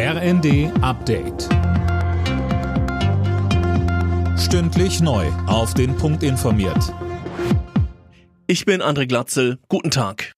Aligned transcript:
RND 0.00 0.70
Update. 0.80 1.48
Stündlich 4.38 5.00
neu. 5.00 5.26
Auf 5.48 5.74
den 5.74 5.96
Punkt 5.96 6.22
informiert. 6.22 6.94
Ich 8.46 8.64
bin 8.64 8.80
André 8.80 9.08
Glatzel. 9.08 9.58
Guten 9.68 9.90
Tag. 9.90 10.34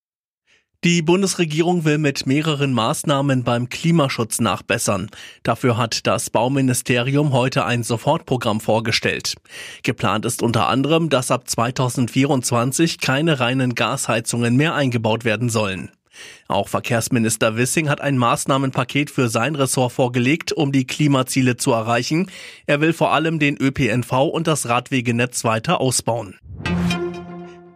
Die 0.83 1.03
Bundesregierung 1.03 1.85
will 1.85 1.99
mit 1.99 2.25
mehreren 2.25 2.73
Maßnahmen 2.73 3.45
beim 3.45 3.69
Klimaschutz 3.69 4.41
nachbessern. 4.41 5.10
Dafür 5.42 5.77
hat 5.77 6.06
das 6.06 6.31
Bauministerium 6.31 7.35
heute 7.35 7.67
ein 7.67 7.83
Sofortprogramm 7.83 8.61
vorgestellt. 8.61 9.35
Geplant 9.83 10.24
ist 10.24 10.42
unter 10.42 10.69
anderem, 10.69 11.11
dass 11.11 11.31
ab 11.31 11.47
2024 11.47 12.99
keine 12.99 13.40
reinen 13.40 13.74
Gasheizungen 13.74 14.56
mehr 14.56 14.74
eingebaut 14.74 15.27
werden 15.27 15.51
sollen. 15.51 15.90
Auch 16.48 16.69
Verkehrsminister 16.69 17.56
Wissing 17.56 17.88
hat 17.88 18.01
ein 18.01 18.19
Maßnahmenpaket 18.19 19.10
für 19.10 19.29
sein 19.29 19.55
Ressort 19.55 19.92
vorgelegt, 19.92 20.52
um 20.52 20.73
die 20.73 20.87
Klimaziele 20.87 21.56
zu 21.56 21.73
erreichen. 21.73 22.30
Er 22.66 22.80
will 22.80 22.92
vor 22.92 23.12
allem 23.12 23.38
den 23.38 23.56
ÖPNV 23.56 24.12
und 24.12 24.46
das 24.46 24.69
Radwegenetz 24.69 25.45
weiter 25.45 25.80
ausbauen. 25.80 26.38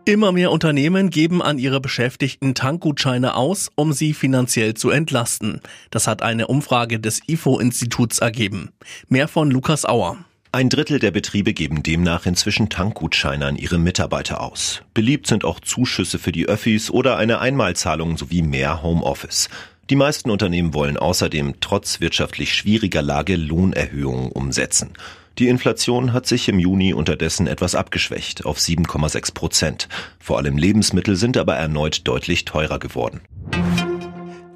Immer 0.06 0.32
mehr 0.32 0.50
Unternehmen 0.50 1.08
geben 1.08 1.40
an 1.40 1.58
ihre 1.58 1.80
Beschäftigten 1.80 2.54
Tankgutscheine 2.54 3.36
aus, 3.36 3.70
um 3.74 3.94
sie 3.94 4.12
finanziell 4.12 4.74
zu 4.74 4.90
entlasten. 4.90 5.62
Das 5.90 6.06
hat 6.06 6.20
eine 6.20 6.46
Umfrage 6.46 7.00
des 7.00 7.22
IFO-Instituts 7.26 8.18
ergeben. 8.18 8.70
Mehr 9.08 9.28
von 9.28 9.50
Lukas 9.50 9.86
Auer. 9.86 10.18
Ein 10.54 10.68
Drittel 10.68 11.00
der 11.00 11.10
Betriebe 11.10 11.52
geben 11.52 11.82
demnach 11.82 12.26
inzwischen 12.26 12.68
Tankgutscheine 12.68 13.46
an 13.46 13.56
ihre 13.56 13.76
Mitarbeiter 13.76 14.40
aus. 14.40 14.82
Beliebt 14.94 15.26
sind 15.26 15.44
auch 15.44 15.58
Zuschüsse 15.58 16.20
für 16.20 16.30
die 16.30 16.46
Öffis 16.46 16.92
oder 16.92 17.16
eine 17.16 17.40
Einmalzahlung 17.40 18.16
sowie 18.16 18.42
mehr 18.42 18.80
Homeoffice. 18.80 19.48
Die 19.90 19.96
meisten 19.96 20.30
Unternehmen 20.30 20.72
wollen 20.72 20.96
außerdem 20.96 21.54
trotz 21.58 21.98
wirtschaftlich 22.00 22.54
schwieriger 22.54 23.02
Lage 23.02 23.34
Lohnerhöhungen 23.34 24.30
umsetzen. 24.30 24.92
Die 25.40 25.48
Inflation 25.48 26.12
hat 26.12 26.26
sich 26.26 26.48
im 26.48 26.60
Juni 26.60 26.94
unterdessen 26.94 27.48
etwas 27.48 27.74
abgeschwächt 27.74 28.44
auf 28.44 28.58
7,6 28.58 29.34
Prozent. 29.34 29.88
Vor 30.20 30.38
allem 30.38 30.56
Lebensmittel 30.56 31.16
sind 31.16 31.36
aber 31.36 31.56
erneut 31.56 32.06
deutlich 32.06 32.44
teurer 32.44 32.78
geworden. 32.78 33.22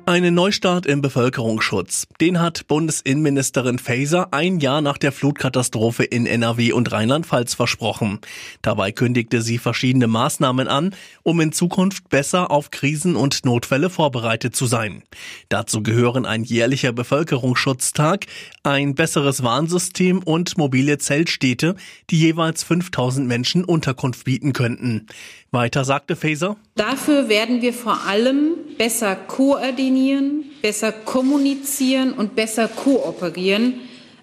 Einen 0.08 0.34
Neustart 0.34 0.86
im 0.86 1.02
Bevölkerungsschutz. 1.02 2.06
Den 2.18 2.40
hat 2.40 2.66
Bundesinnenministerin 2.66 3.78
Faeser 3.78 4.32
ein 4.32 4.58
Jahr 4.58 4.80
nach 4.80 4.96
der 4.96 5.12
Flutkatastrophe 5.12 6.02
in 6.02 6.24
NRW 6.24 6.72
und 6.72 6.90
Rheinland-Pfalz 6.90 7.52
versprochen. 7.52 8.18
Dabei 8.62 8.90
kündigte 8.90 9.42
sie 9.42 9.58
verschiedene 9.58 10.06
Maßnahmen 10.06 10.66
an, 10.66 10.94
um 11.24 11.42
in 11.42 11.52
Zukunft 11.52 12.08
besser 12.08 12.50
auf 12.50 12.70
Krisen 12.70 13.16
und 13.16 13.44
Notfälle 13.44 13.90
vorbereitet 13.90 14.56
zu 14.56 14.64
sein. 14.64 15.02
Dazu 15.50 15.82
gehören 15.82 16.24
ein 16.24 16.42
jährlicher 16.42 16.92
Bevölkerungsschutztag, 16.92 18.24
ein 18.62 18.94
besseres 18.94 19.42
Warnsystem 19.42 20.22
und 20.22 20.56
mobile 20.56 20.96
Zeltstädte, 20.96 21.76
die 22.08 22.18
jeweils 22.18 22.62
5000 22.62 23.28
Menschen 23.28 23.62
Unterkunft 23.62 24.24
bieten 24.24 24.54
könnten. 24.54 25.06
Weiter 25.50 25.84
sagte 25.84 26.16
Faeser. 26.16 26.56
Dafür 26.76 27.28
werden 27.28 27.60
wir 27.60 27.74
vor 27.74 28.06
allem 28.06 28.54
besser 28.78 29.16
koordinieren, 29.16 30.44
besser 30.62 30.92
kommunizieren 30.92 32.12
und 32.12 32.36
besser 32.36 32.68
kooperieren 32.68 33.74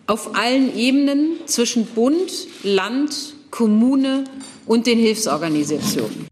auf 0.08 0.36
allen 0.36 0.76
Ebenen 0.76 1.38
zwischen 1.46 1.86
Bund, 1.86 2.32
Land, 2.64 3.36
Kommune 3.52 4.24
und 4.66 4.88
den 4.88 5.00
Hilfsorganisationen. 5.00 6.28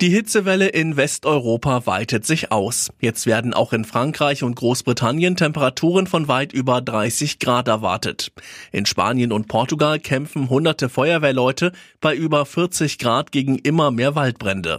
Die 0.00 0.10
Hitzewelle 0.10 0.68
in 0.68 0.96
Westeuropa 0.96 1.84
weitet 1.84 2.24
sich 2.24 2.52
aus. 2.52 2.90
Jetzt 3.00 3.26
werden 3.26 3.52
auch 3.52 3.72
in 3.72 3.84
Frankreich 3.84 4.44
und 4.44 4.54
Großbritannien 4.54 5.34
Temperaturen 5.34 6.06
von 6.06 6.28
weit 6.28 6.52
über 6.52 6.80
30 6.80 7.40
Grad 7.40 7.66
erwartet. 7.66 8.30
In 8.70 8.86
Spanien 8.86 9.32
und 9.32 9.48
Portugal 9.48 9.98
kämpfen 9.98 10.50
hunderte 10.50 10.88
Feuerwehrleute 10.88 11.72
bei 12.00 12.14
über 12.14 12.46
40 12.46 12.98
Grad 12.98 13.32
gegen 13.32 13.58
immer 13.58 13.90
mehr 13.90 14.14
Waldbrände. 14.14 14.78